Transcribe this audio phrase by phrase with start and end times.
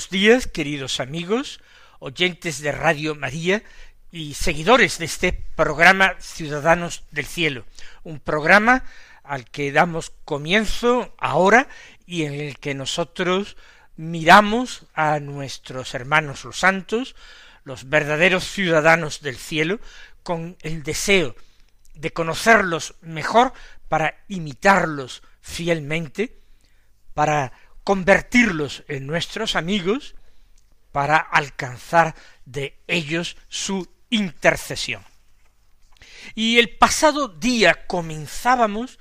[0.00, 1.60] Buenos días, queridos amigos,
[1.98, 3.62] oyentes de Radio María
[4.10, 7.66] y seguidores de este programa Ciudadanos del Cielo,
[8.02, 8.84] un programa
[9.24, 11.68] al que damos comienzo ahora
[12.06, 13.58] y en el que nosotros
[13.96, 17.14] miramos a nuestros hermanos los santos,
[17.64, 19.80] los verdaderos ciudadanos del cielo,
[20.22, 21.36] con el deseo
[21.92, 23.52] de conocerlos mejor
[23.90, 26.38] para imitarlos fielmente,
[27.12, 27.52] para
[27.84, 30.14] convertirlos en nuestros amigos
[30.92, 32.14] para alcanzar
[32.44, 35.04] de ellos su intercesión.
[36.34, 38.98] Y el pasado día comenzábamos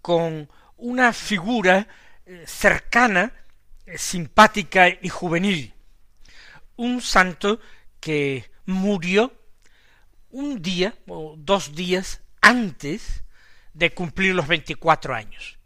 [0.00, 1.88] con una figura
[2.24, 3.32] eh, cercana,
[3.86, 5.74] eh, simpática y juvenil,
[6.76, 7.60] un santo
[8.00, 9.32] que murió
[10.30, 13.24] un día o dos días antes
[13.74, 15.57] de cumplir los veinticuatro años.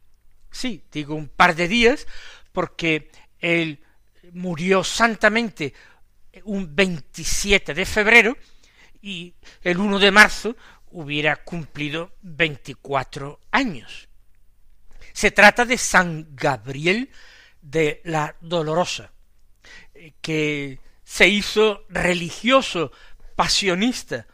[0.52, 2.06] Sí, digo un par de días
[2.52, 3.82] porque él
[4.32, 5.74] murió santamente
[6.44, 8.36] un 27 de febrero
[9.00, 10.56] y el 1 de marzo
[10.90, 14.08] hubiera cumplido 24 años.
[15.12, 17.10] Se trata de San Gabriel
[17.60, 19.12] de la Dolorosa,
[20.20, 22.92] que se hizo religioso,
[23.36, 24.26] pasionista,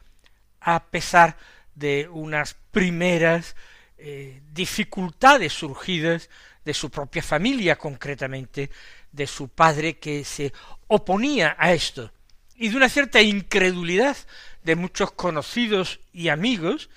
[0.60, 1.37] a pesar
[1.75, 3.56] de unas primeras
[3.98, 6.31] eh, dificultades surgidas
[6.64, 8.70] de su propia familia, concretamente
[9.10, 10.53] de su padre que se
[10.86, 12.12] oponía a esto,
[12.54, 14.16] y de una cierta incredulidad
[14.62, 16.91] de muchos conocidos y amigos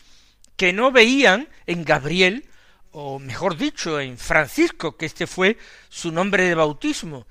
[0.57, 2.45] que no veían en Gabriel,
[2.91, 5.57] o mejor dicho, en Francisco, que este fue
[5.89, 7.25] su nombre de bautismo,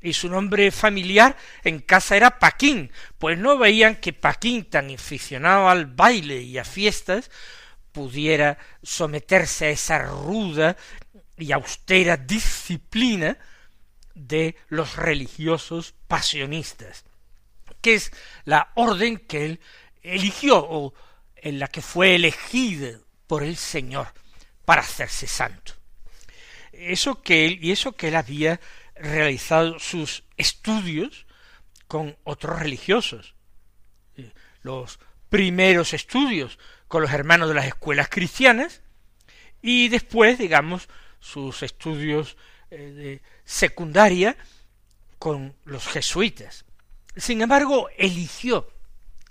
[0.00, 5.68] y su nombre familiar en casa era Paquín, pues no veían que Paquín, tan aficionado
[5.68, 7.30] al baile y a fiestas,
[7.92, 10.76] pudiera someterse a esa ruda
[11.36, 13.38] y austera disciplina
[14.14, 17.04] de los religiosos pasionistas,
[17.80, 18.12] que es
[18.44, 19.60] la orden que él
[20.02, 20.94] eligió o
[21.36, 24.08] en la que fue elegida por el Señor
[24.64, 25.74] para hacerse santo.
[26.72, 28.60] Eso que él, y eso que él había
[28.94, 31.26] realizado sus estudios
[31.86, 33.34] con otros religiosos.
[34.16, 34.32] Eh,
[34.62, 34.98] los
[35.28, 36.58] primeros estudios
[36.92, 38.82] con los hermanos de las escuelas cristianas
[39.62, 42.36] y después, digamos, sus estudios
[42.70, 44.36] eh, de secundaria
[45.18, 46.66] con los jesuitas.
[47.16, 48.70] Sin embargo, eligió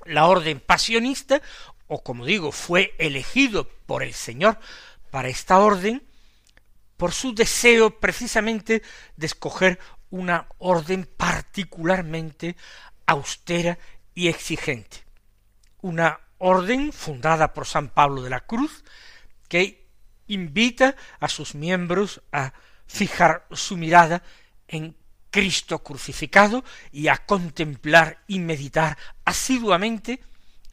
[0.05, 1.39] la orden pasionista,
[1.85, 4.57] o como digo, fue elegido por el Señor
[5.11, 6.01] para esta orden,
[6.97, 8.81] por su deseo precisamente
[9.17, 9.77] de escoger
[10.09, 12.55] una orden particularmente
[13.05, 13.77] austera
[14.15, 15.03] y exigente,
[15.81, 18.83] una orden fundada por San Pablo de la Cruz,
[19.47, 19.87] que
[20.27, 22.53] invita a sus miembros a
[22.87, 24.23] fijar su mirada
[24.67, 24.97] en
[25.29, 30.19] Cristo crucificado y a contemplar y meditar asiduamente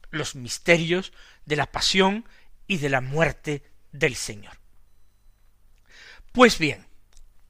[0.09, 1.13] los misterios
[1.45, 2.25] de la pasión
[2.67, 4.57] y de la muerte del Señor.
[6.31, 6.85] Pues bien,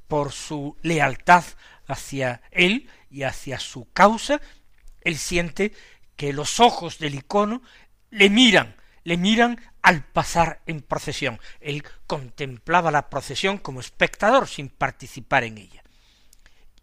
[0.08, 1.44] por su lealtad
[1.86, 4.40] hacia él y hacia su causa,
[5.02, 5.72] él siente
[6.16, 7.60] que los ojos del icono
[8.10, 11.38] le miran, le miran al pasar en procesión.
[11.60, 15.82] Él contemplaba la procesión como espectador sin participar en ella.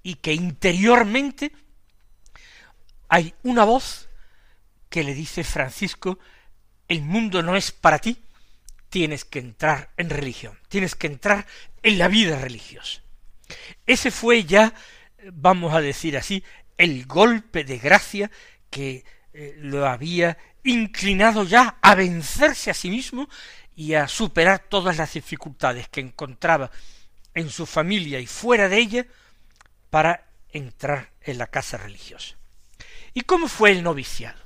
[0.04, 1.54] Y que interiormente
[3.14, 4.10] hay una voz
[4.90, 6.18] que le dice Francisco,
[6.88, 8.18] el mundo no es para ti,
[8.90, 11.46] tienes que entrar en religión, tienes que entrar
[11.84, 13.04] en la vida religiosa.
[13.86, 14.74] Ese fue ya,
[15.32, 16.44] vamos a decir así,
[16.76, 18.32] el golpe de gracia
[18.72, 23.30] que eh, lo había inclinado ya a vencerse a sí mismo
[23.76, 26.72] y a superar todas las dificultades que encontraba
[27.36, 29.06] en su familia y fuera de ella
[29.92, 32.38] para entrar en la casa religiosa.
[33.14, 34.40] ¿Y cómo fue el noviciado?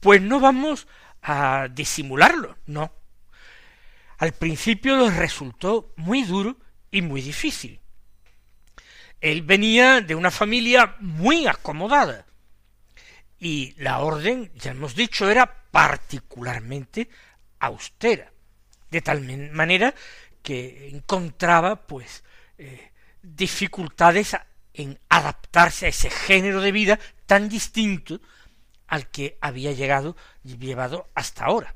[0.00, 0.86] Pues no vamos
[1.22, 2.92] a disimularlo, no.
[4.18, 6.56] Al principio les resultó muy duro
[6.90, 7.80] y muy difícil.
[9.20, 12.26] Él venía de una familia muy acomodada,
[13.40, 17.08] y la orden, ya hemos dicho, era particularmente
[17.58, 18.30] austera,
[18.90, 19.22] de tal
[19.52, 19.94] manera
[20.42, 22.22] que encontraba pues
[22.58, 22.92] eh,
[23.22, 24.36] dificultades
[24.74, 28.20] en adaptarse a ese género de vida tan distinto
[28.86, 31.74] al que había llegado y llevado hasta ahora.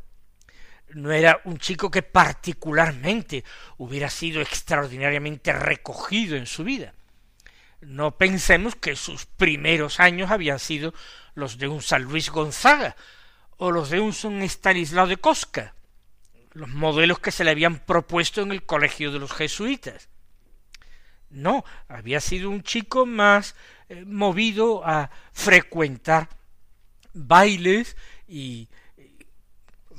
[0.90, 3.44] No era un chico que particularmente
[3.78, 6.94] hubiera sido extraordinariamente recogido en su vida.
[7.80, 10.94] No pensemos que sus primeros años habían sido
[11.34, 12.96] los de un San Luis Gonzaga
[13.56, 15.74] o los de un Estanislao de Cosca,
[16.52, 20.08] los modelos que se le habían propuesto en el colegio de los jesuitas.
[21.34, 23.54] No, había sido un chico más
[23.88, 26.28] eh, movido a frecuentar
[27.12, 27.96] bailes
[28.26, 28.68] y,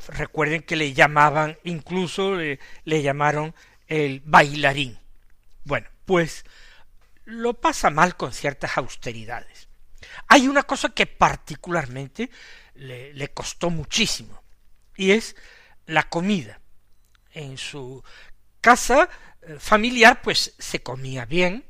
[0.07, 2.59] recuerden que le llamaban, incluso le,
[3.01, 3.53] llamaron
[3.87, 4.97] el bailarín.
[5.63, 6.45] Bueno, pues
[7.25, 9.67] lo pasa mal con ciertas austeridades.
[10.27, 12.29] Hay una cosa que particularmente
[12.75, 14.43] le, costó muchísimo,
[14.95, 15.35] y es
[15.85, 16.59] la comida.
[17.31, 18.03] En su
[18.61, 19.09] casa
[19.59, 21.65] familiar pues se comía bien,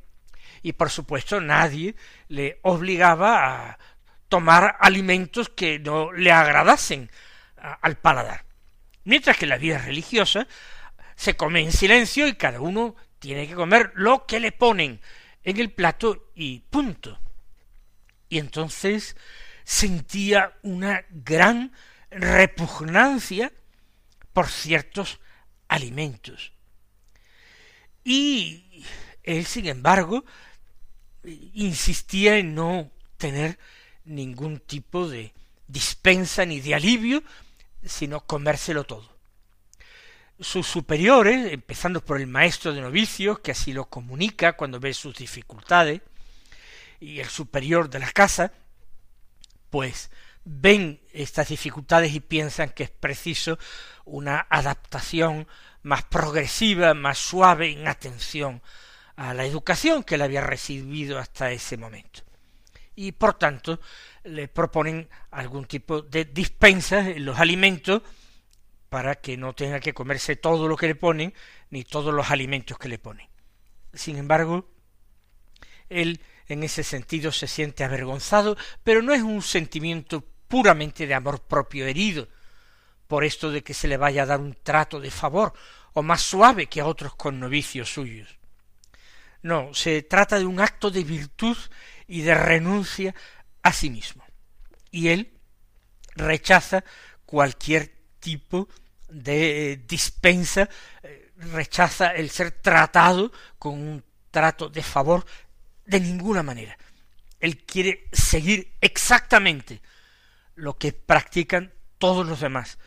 [0.62, 1.94] y por supuesto nadie
[2.28, 3.78] le obligaba a
[4.28, 7.10] tomar alimentos que no le agradasen
[7.56, 8.44] al paladar.
[9.04, 10.48] Mientras que la vida religiosa
[11.14, 15.00] se come en silencio y cada uno tiene que comer lo que le ponen
[15.44, 17.20] en el plato y punto
[18.28, 19.16] y entonces
[19.64, 21.72] sentía una gran
[22.10, 23.52] repugnancia
[24.32, 25.20] por ciertos
[25.68, 26.52] alimentos.
[28.08, 28.84] Y
[29.24, 30.24] él, sin embargo,
[31.24, 33.58] insistía en no tener
[34.04, 35.34] ningún tipo de
[35.66, 37.24] dispensa ni de alivio,
[37.84, 39.10] sino comérselo todo.
[40.38, 45.16] Sus superiores, empezando por el maestro de novicios, que así lo comunica cuando ve sus
[45.16, 46.00] dificultades,
[47.00, 48.52] y el superior de la casa,
[49.68, 50.12] pues
[50.46, 53.58] ven estas dificultades y piensan que es preciso
[54.04, 55.48] una adaptación
[55.82, 58.62] más progresiva, más suave en atención
[59.16, 62.20] a la educación que él había recibido hasta ese momento.
[62.94, 63.80] Y por tanto
[64.22, 68.02] le proponen algún tipo de dispensa en los alimentos
[68.88, 71.34] para que no tenga que comerse todo lo que le ponen
[71.70, 73.28] ni todos los alimentos que le ponen.
[73.92, 74.70] Sin embargo,
[75.88, 81.40] él en ese sentido se siente avergonzado, pero no es un sentimiento puramente de amor
[81.42, 82.28] propio herido,
[83.06, 85.52] por esto de que se le vaya a dar un trato de favor,
[85.92, 88.36] o más suave que a otros con novicios suyos.
[89.42, 91.56] No, se trata de un acto de virtud
[92.08, 93.14] y de renuncia
[93.62, 94.24] a sí mismo.
[94.90, 95.32] Y él
[96.14, 96.84] rechaza
[97.24, 98.68] cualquier tipo
[99.08, 100.68] de dispensa,
[101.02, 105.24] eh, rechaza el ser tratado con un trato de favor
[105.84, 106.76] de ninguna manera.
[107.38, 109.80] Él quiere seguir exactamente
[110.56, 112.78] lo que practican todos los demás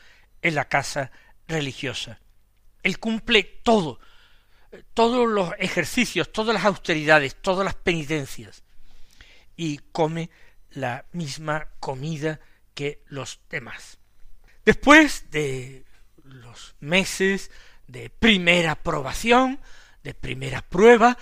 [0.42, 1.12] en la casa
[1.48, 2.20] religiosa.
[2.84, 4.00] Él cumple todo,
[4.94, 8.64] todos los ejercicios, todas las austeridades, todas las penitencias,
[9.56, 10.30] y come
[10.72, 12.40] la misma comida
[12.74, 13.98] que los demás.
[14.66, 15.86] Después de
[16.24, 17.52] los meses
[17.88, 19.60] de primera aprobación,
[20.04, 21.18] de primera prueba,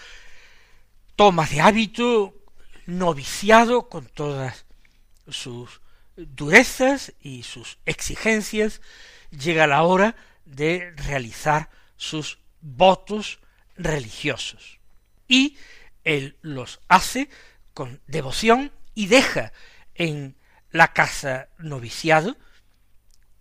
[1.16, 2.36] toma de hábito,
[2.86, 4.66] noviciado con todas
[5.28, 5.82] sus
[6.18, 8.82] durezas y sus exigencias,
[9.32, 13.40] llega la hora de realizar sus votos
[13.76, 14.80] religiosos.
[15.28, 15.58] Y
[16.04, 17.30] él los hace
[17.74, 19.54] con devoción y deja
[19.96, 20.36] en
[20.72, 22.38] la casa noviciado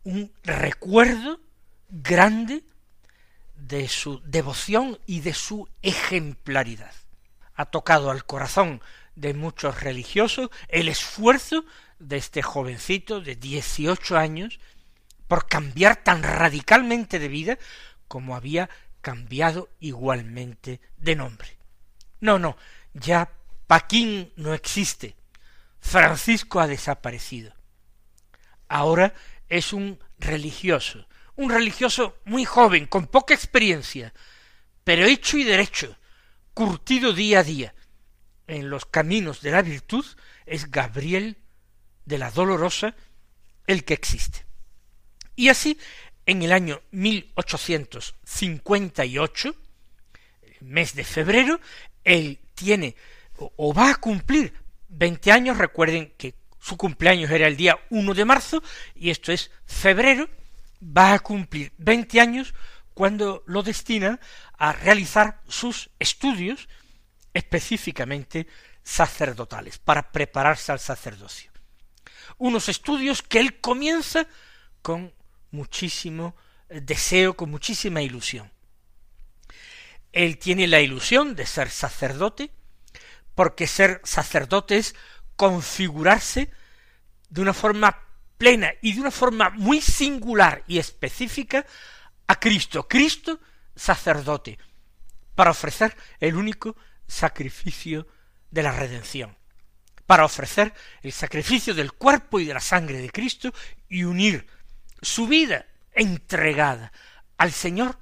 [0.05, 1.41] un recuerdo
[1.89, 2.63] grande
[3.57, 6.93] de su devoción y de su ejemplaridad.
[7.55, 8.83] Ha tocado al corazón
[9.15, 11.65] de muchos religiosos el esfuerzo
[11.99, 14.61] de este jovencito de dieciocho años
[15.29, 17.59] por cambiar tan radicalmente de vida
[18.09, 21.57] como había cambiado igualmente de nombre.
[22.21, 22.57] No, no,
[22.95, 23.31] ya
[23.67, 25.17] Paquín no existe.
[25.81, 27.53] Francisco ha desaparecido.
[28.69, 29.15] Ahora
[29.49, 34.13] es un religioso, un religioso muy joven, con poca experiencia,
[34.83, 35.97] pero hecho y derecho,
[36.55, 37.75] curtido día a día
[38.47, 40.05] en los caminos de la virtud,
[40.47, 41.37] es Gabriel
[42.07, 42.95] de la Dolorosa
[43.67, 44.47] el que existe.
[45.35, 45.79] Y así,
[46.25, 49.55] en el año 1858,
[50.61, 51.61] mes de febrero,
[52.05, 52.95] él tiene
[53.39, 54.55] o, va a cumplir
[54.89, 58.63] veinte años, recuerden que su cumpleaños era el día 1 de marzo
[58.95, 60.29] y esto es febrero,
[60.83, 62.55] va a cumplir veinte años
[62.95, 64.19] cuando lo destina
[64.57, 66.69] a realizar sus estudios
[67.35, 68.47] específicamente
[68.83, 71.51] sacerdotales, para prepararse al sacerdocio.
[72.39, 74.27] Unos estudios que él comienza
[74.83, 75.13] con
[75.51, 76.37] muchísimo
[76.69, 78.51] deseo, con muchísima ilusión.
[80.13, 82.51] Él tiene la ilusión de ser sacerdote,
[83.35, 84.95] porque ser sacerdote es
[85.37, 86.51] configurarse
[87.29, 88.03] de una forma
[88.39, 91.67] plena y de una forma muy singular y específica
[92.27, 93.41] a Cristo, Cristo
[93.75, 94.59] sacerdote,
[95.35, 96.77] para ofrecer el único
[97.07, 98.07] sacrificio
[98.51, 99.37] de la redención,
[100.07, 100.73] para ofrecer
[101.03, 103.53] el sacrificio del cuerpo y de la sangre de Cristo
[103.89, 104.47] y unir
[105.03, 106.93] su vida entregada
[107.37, 107.99] al Señor,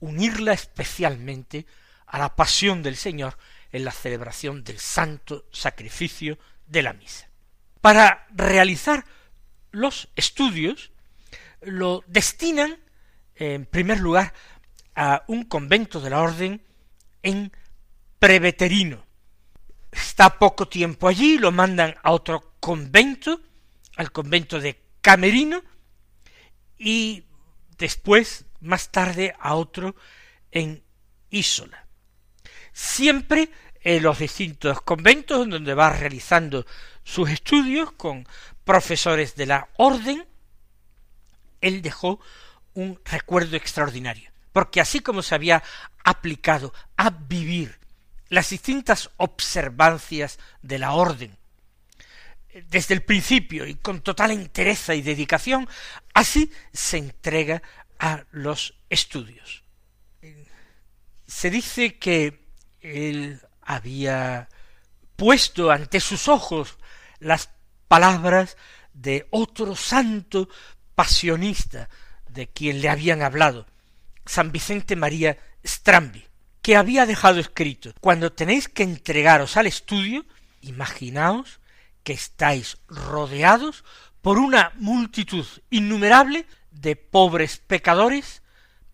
[0.00, 1.66] unirla especialmente
[2.06, 3.36] a la pasión del Señor
[3.72, 7.28] en la celebración del santo sacrificio de la misa.
[7.80, 9.04] Para realizar
[9.72, 10.92] los estudios,
[11.60, 12.78] lo destinan,
[13.34, 14.32] en primer lugar,
[14.94, 16.62] a un convento de la orden
[17.22, 17.52] en
[18.18, 19.04] Preveterino.
[19.94, 23.40] Está poco tiempo allí, lo mandan a otro convento,
[23.96, 25.62] al convento de Camerino,
[26.76, 27.24] y
[27.78, 29.94] después, más tarde, a otro
[30.50, 30.82] en
[31.30, 31.86] Isola.
[32.72, 33.50] Siempre
[33.82, 36.66] en los distintos conventos donde va realizando
[37.04, 38.26] sus estudios con
[38.64, 40.26] profesores de la orden,
[41.60, 42.18] él dejó
[42.72, 45.62] un recuerdo extraordinario, porque así como se había
[46.02, 47.78] aplicado a vivir
[48.28, 51.36] las distintas observancias de la orden,
[52.68, 55.68] desde el principio y con total entereza y dedicación,
[56.14, 57.62] así se entrega
[57.98, 59.62] a los estudios.
[61.26, 62.46] Se dice que
[62.80, 64.48] él había
[65.16, 66.78] puesto ante sus ojos
[67.18, 67.50] las
[67.88, 68.56] palabras
[68.92, 70.48] de otro santo
[70.94, 71.88] pasionista
[72.28, 73.66] de quien le habían hablado,
[74.26, 76.24] San Vicente María Strambi,
[76.64, 80.24] que había dejado escrito, cuando tenéis que entregaros al estudio,
[80.62, 81.60] imaginaos
[82.04, 83.84] que estáis rodeados
[84.22, 88.40] por una multitud innumerable de pobres pecadores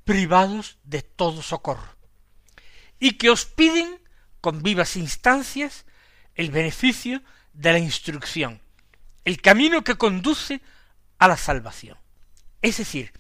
[0.03, 1.95] privados de todo socorro,
[2.99, 4.03] y que os piden
[4.41, 5.87] con vivas instancias
[6.35, 7.23] el beneficio
[7.53, 8.61] de la instrucción,
[9.25, 10.61] el camino que conduce
[11.21, 11.97] a la salvación.
[12.63, 13.13] Es decir,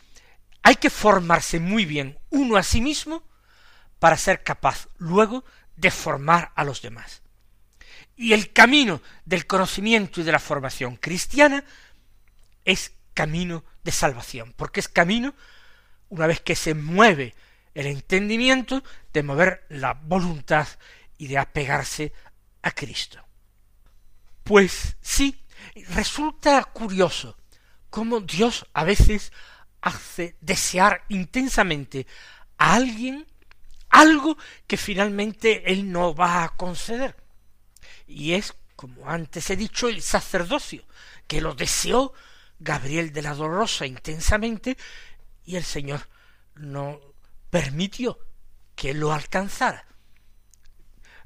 [0.64, 3.29] hay que formarse muy bien uno a sí mismo
[4.00, 5.44] para ser capaz luego
[5.76, 7.22] de formar a los demás.
[8.16, 11.64] Y el camino del conocimiento y de la formación cristiana
[12.64, 15.34] es camino de salvación, porque es camino,
[16.08, 17.34] una vez que se mueve
[17.74, 20.66] el entendimiento, de mover la voluntad
[21.16, 22.12] y de apegarse
[22.62, 23.24] a Cristo.
[24.42, 25.44] Pues sí,
[25.90, 27.36] resulta curioso
[27.90, 29.32] cómo Dios a veces
[29.80, 32.06] hace desear intensamente
[32.58, 33.26] a alguien
[33.90, 37.16] algo que finalmente Él no va a conceder.
[38.06, 40.84] Y es, como antes he dicho, el sacerdocio,
[41.26, 42.12] que lo deseó
[42.58, 44.76] Gabriel de la Dolorosa intensamente,
[45.44, 46.08] y el Señor
[46.54, 47.00] no
[47.50, 48.18] permitió
[48.74, 49.86] que lo alcanzara.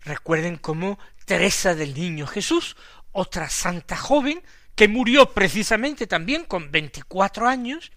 [0.01, 2.77] Recuerden cómo Teresa del Niño Jesús,
[3.13, 4.43] otra santa joven,
[4.75, 7.93] que murió precisamente también con veinticuatro años,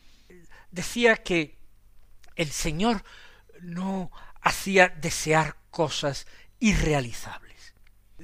[0.72, 1.58] decía que
[2.36, 3.04] el Señor
[3.62, 6.28] no hacía desear cosas
[6.60, 7.74] irrealizables.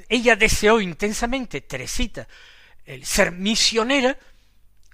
[0.10, 2.27] Ella deseó intensamente, Teresita,
[2.86, 4.17] el ser misionera,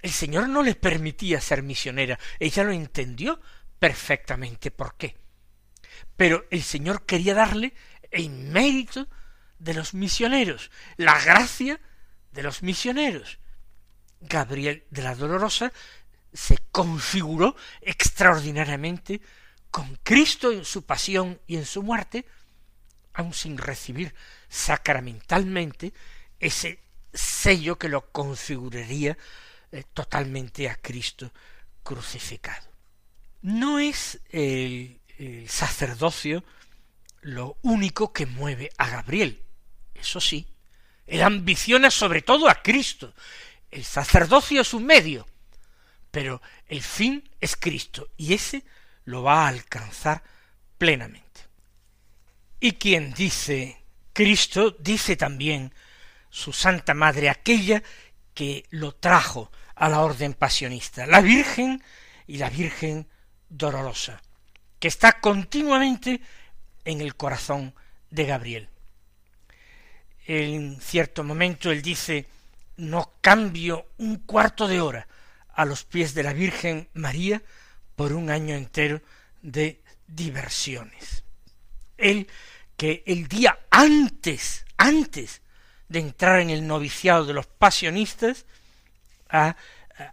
[0.02, 3.40] el Señor no le permitía ser misionera, ella lo entendió
[3.78, 5.16] perfectamente por qué.
[6.16, 7.74] Pero el Señor quería darle
[8.10, 9.08] el mérito
[9.58, 11.80] de los misioneros, la gracia
[12.32, 13.38] de los misioneros.
[14.20, 15.72] Gabriel de la Dolorosa
[16.32, 19.20] se configuró extraordinariamente
[19.70, 22.26] con Cristo en su pasión y en su muerte,
[23.12, 24.14] aun sin recibir
[24.48, 25.92] sacramentalmente
[26.38, 26.80] ese
[27.12, 29.16] sello que lo configuraría
[29.72, 31.32] eh, totalmente a Cristo
[31.82, 32.68] crucificado.
[33.42, 36.44] No es el, el sacerdocio
[37.22, 39.42] lo único que mueve a Gabriel,
[39.94, 40.46] eso sí,
[41.06, 43.14] él ambiciona sobre todo a Cristo.
[43.70, 45.26] El sacerdocio es un medio,
[46.10, 48.64] pero el fin es Cristo, y ese
[49.04, 50.22] lo va a alcanzar
[50.78, 51.40] plenamente.
[52.60, 55.72] Y quien dice Cristo, dice también
[56.28, 57.82] su Santa Madre, aquella
[58.34, 61.82] que lo trajo a la orden pasionista, la Virgen
[62.26, 63.08] y la Virgen
[63.48, 64.20] dolorosa,
[64.78, 66.20] que está continuamente
[66.84, 67.74] en el corazón
[68.10, 68.68] de Gabriel.
[70.26, 72.26] En cierto momento él dice,
[72.76, 75.08] no cambio un cuarto de hora
[75.54, 77.42] a los pies de la Virgen María
[78.00, 79.02] por un año entero
[79.42, 81.22] de diversiones.
[81.98, 82.28] Él
[82.78, 85.42] que el día antes, antes
[85.86, 88.46] de entrar en el noviciado de los pasionistas,
[89.28, 89.54] ha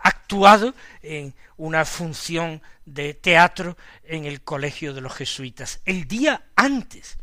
[0.03, 5.79] actuado en una función de teatro en el colegio de los jesuitas.
[5.85, 7.17] El día antes,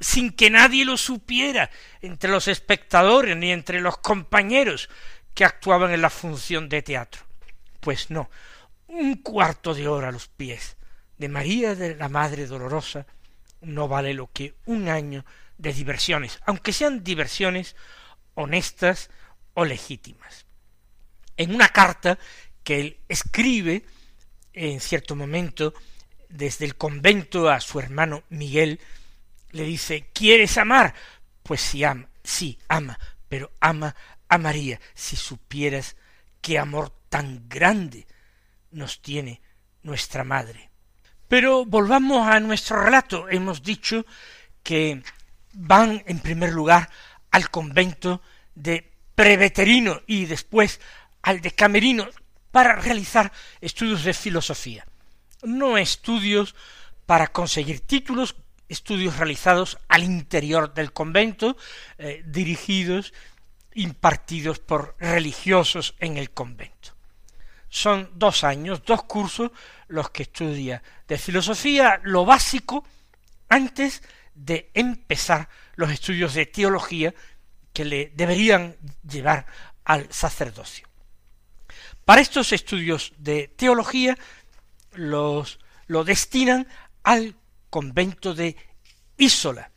[0.00, 1.70] sin que nadie lo supiera
[2.02, 4.90] entre los espectadores ni entre los compañeros
[5.32, 7.22] que actuaban en la función de teatro.
[7.80, 8.28] Pues no,
[8.90, 10.76] un cuarto de hora a los pies
[11.16, 13.06] de María de la Madre Dolorosa
[13.60, 15.24] no vale lo que un año
[15.58, 17.76] de diversiones, aunque sean diversiones
[18.34, 19.10] honestas
[19.54, 20.46] o legítimas.
[21.36, 22.18] En una carta
[22.64, 23.84] que él escribe
[24.52, 25.72] en cierto momento
[26.28, 28.80] desde el convento a su hermano Miguel,
[29.52, 30.94] le dice ¿Quieres amar?
[31.42, 33.94] Pues sí ama, sí ama, pero ama
[34.28, 35.96] a María, si supieras
[36.40, 38.06] qué amor tan grande
[38.70, 39.40] nos tiene
[39.82, 40.70] nuestra madre.
[41.28, 43.28] Pero volvamos a nuestro relato.
[43.28, 44.04] Hemos dicho
[44.62, 45.02] que
[45.52, 46.90] van en primer lugar
[47.30, 48.20] al convento
[48.54, 50.80] de Preveterino y después
[51.22, 52.08] al de Camerino
[52.50, 54.86] para realizar estudios de filosofía.
[55.42, 56.54] No estudios
[57.06, 58.36] para conseguir títulos,
[58.68, 61.56] estudios realizados al interior del convento,
[61.98, 63.12] eh, dirigidos,
[63.74, 66.89] impartidos por religiosos en el convento
[67.70, 69.50] son dos años, dos cursos
[69.88, 72.84] los que estudia de filosofía, lo básico,
[73.48, 74.02] antes
[74.34, 77.14] de empezar los estudios de teología
[77.72, 78.76] que le deberían
[79.08, 79.46] llevar
[79.84, 80.88] al sacerdocio.
[82.04, 84.18] Para estos estudios de teología
[84.92, 86.68] los lo destinan
[87.02, 87.34] al
[87.68, 88.56] convento de
[89.16, 89.70] Isola.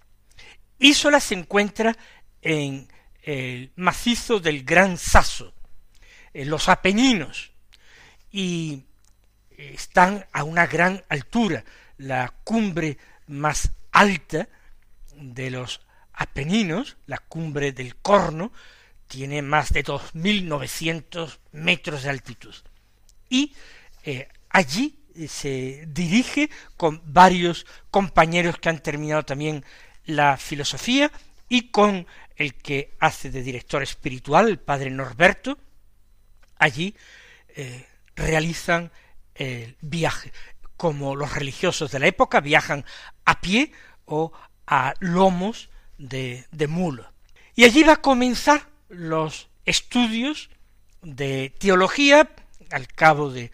[0.79, 1.95] Isola se encuentra
[2.41, 2.88] en
[3.21, 5.53] el macizo del Gran Saso,
[6.34, 7.52] en los Apeninos,
[8.33, 8.83] y
[9.57, 11.63] están a una gran altura.
[11.97, 14.49] La cumbre más alta
[15.15, 15.79] de los
[16.11, 18.51] Apeninos, la cumbre del Corno,
[19.07, 22.55] tiene más de dos mil novecientos metros de altitud.
[23.29, 23.53] Y
[24.03, 29.63] eh, allí se dirige con varios compañeros que han terminado también
[30.05, 31.11] la filosofía
[31.47, 35.57] y con el que hace de director espiritual, el padre Norberto,
[36.57, 36.95] allí
[37.55, 37.85] eh,
[38.15, 38.91] realizan
[39.36, 40.32] el viaje,
[40.78, 42.86] como los religiosos de la época viajan
[43.26, 43.71] a pie
[44.06, 44.32] o
[44.67, 47.12] a lomos de, de mulo.
[47.56, 50.49] Y allí va a comenzar los estudios
[51.02, 52.30] de teología
[52.71, 53.52] al cabo de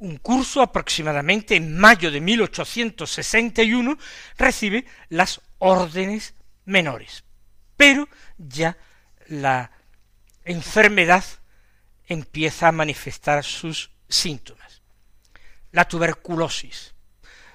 [0.00, 3.98] un curso aproximadamente en mayo de 1861
[4.36, 6.34] recibe las órdenes
[6.64, 7.24] menores.
[7.76, 8.08] Pero
[8.38, 8.76] ya
[9.28, 9.72] la
[10.44, 11.24] enfermedad
[12.08, 14.82] empieza a manifestar sus síntomas.
[15.70, 16.94] La tuberculosis,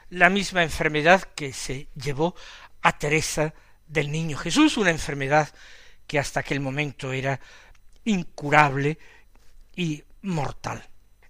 [0.09, 2.35] la misma enfermedad que se llevó
[2.81, 3.53] a Teresa
[3.87, 5.49] del Niño Jesús, una enfermedad
[6.05, 7.39] que hasta aquel momento era
[8.05, 8.99] incurable
[9.75, 10.87] y mortal.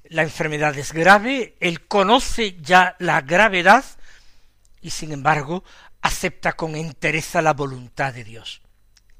[0.09, 3.85] La enfermedad es grave, él conoce ya la gravedad
[4.81, 5.63] y sin embargo
[6.01, 8.61] acepta con entereza la voluntad de Dios.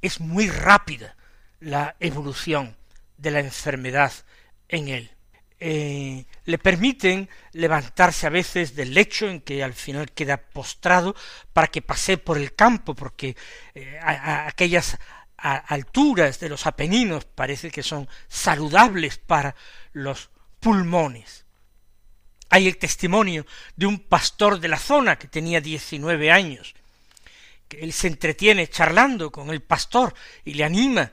[0.02, 1.16] Es muy rápida
[1.62, 2.76] la evolución
[3.24, 4.14] de la enfermedad
[4.68, 5.12] en él.
[5.60, 11.16] Eh, le permiten levantarse a veces del lecho en que al final queda postrado
[11.54, 13.38] para que pase por el campo, porque
[13.74, 14.98] eh, a, aquellas
[15.38, 19.56] alturas de los Apeninos parece que son saludables para
[19.94, 21.46] los pulmones.
[22.50, 26.76] Hay el testimonio de un pastor de la zona que tenía diecinueve años,
[27.68, 30.14] que él se entretiene charlando con el pastor
[30.46, 31.12] y le anima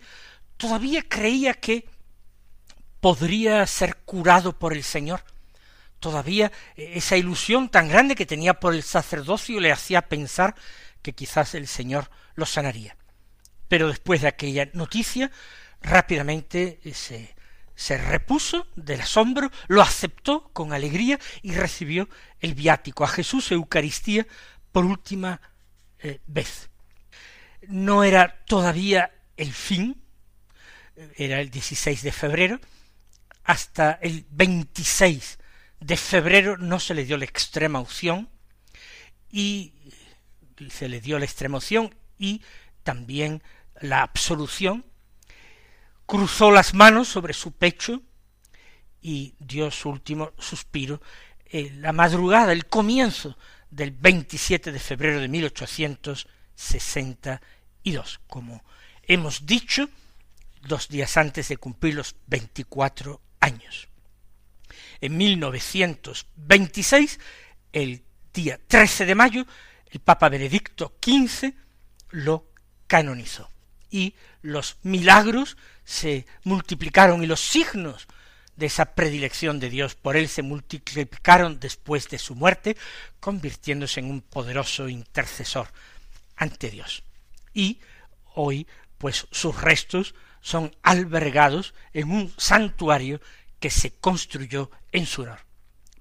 [0.57, 1.87] todavía creía que
[2.99, 5.23] podría ser curado por el Señor.
[5.99, 10.55] Todavía eh, esa ilusión tan grande que tenía por el sacerdocio le hacía pensar
[11.03, 12.97] que quizás el Señor lo sanaría.
[13.67, 15.29] Pero después de aquella noticia,
[15.81, 17.35] rápidamente eh, se,
[17.75, 22.07] se repuso del asombro, lo aceptó con alegría y recibió
[22.39, 24.27] el viático a Jesús Eucaristía
[24.71, 25.41] por última
[25.99, 26.69] eh, vez.
[27.67, 30.03] No era todavía el fin,
[31.15, 32.59] era el 16 de febrero,
[33.43, 35.39] hasta el 26
[35.79, 38.29] de febrero no se le dio la extrema opción
[39.29, 39.73] y
[40.69, 42.41] se le dio la extrema opción y
[42.83, 43.43] también
[43.81, 44.85] la absolución,
[46.05, 48.01] cruzó las manos sobre su pecho
[49.01, 51.01] y dio su último suspiro
[51.45, 53.37] en la madrugada, el comienzo
[53.69, 58.63] del 27 de febrero de 1862, como
[59.03, 59.87] hemos dicho,
[60.61, 63.89] dos días antes de cumplir los 24 años.
[65.01, 67.19] En 1926,
[67.73, 69.45] el día 13 de mayo,
[69.91, 71.53] el Papa Benedicto XV
[72.09, 72.47] lo
[72.87, 73.49] canonizó.
[73.89, 78.07] Y los milagros se multiplicaron y los signos
[78.55, 82.77] de esa predilección de Dios por él se multiplicaron después de su muerte,
[83.19, 85.67] convirtiéndose en un poderoso intercesor
[86.35, 87.03] ante Dios.
[87.53, 87.79] Y
[88.35, 88.67] hoy,
[88.97, 93.21] pues sus restos son albergados en un santuario
[93.59, 95.39] que se construyó en su honor.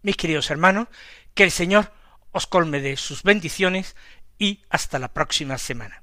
[0.03, 0.89] Mis queridos hermanos,
[1.35, 1.93] que el Señor
[2.33, 3.95] os colme de sus bendiciones
[4.39, 6.03] y hasta la próxima semana.